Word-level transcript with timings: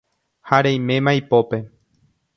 ha 0.41 0.57
reiméma 0.63 1.13
ipópe 1.21 1.57